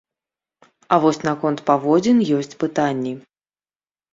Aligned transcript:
А 0.95 0.99
вось 1.03 1.19
наконт 1.27 1.63
паводзін 1.67 2.17
ёсць 2.39 2.57
пытанні. 2.65 3.13